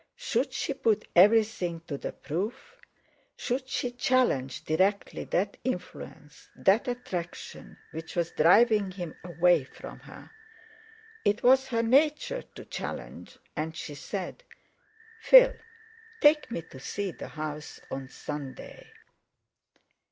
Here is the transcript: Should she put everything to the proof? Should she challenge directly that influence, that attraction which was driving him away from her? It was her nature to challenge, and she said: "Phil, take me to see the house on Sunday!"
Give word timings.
Should 0.15 0.51
she 0.51 0.73
put 0.73 1.07
everything 1.15 1.81
to 1.81 1.95
the 1.95 2.11
proof? 2.11 2.75
Should 3.37 3.69
she 3.69 3.91
challenge 3.91 4.63
directly 4.63 5.25
that 5.25 5.57
influence, 5.63 6.49
that 6.55 6.87
attraction 6.87 7.77
which 7.91 8.15
was 8.15 8.31
driving 8.31 8.89
him 8.89 9.13
away 9.23 9.63
from 9.63 9.99
her? 9.99 10.31
It 11.23 11.43
was 11.43 11.67
her 11.67 11.83
nature 11.83 12.41
to 12.55 12.65
challenge, 12.65 13.37
and 13.55 13.77
she 13.77 13.93
said: 13.93 14.43
"Phil, 15.21 15.53
take 16.19 16.49
me 16.49 16.63
to 16.63 16.79
see 16.79 17.11
the 17.11 17.27
house 17.27 17.79
on 17.91 18.09
Sunday!" 18.09 18.87